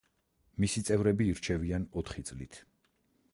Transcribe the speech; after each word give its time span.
მისი 0.63 0.81
წევრები 0.87 1.27
ირჩევიან 1.33 1.85
ოთხი 2.03 2.27
წლით. 2.31 2.59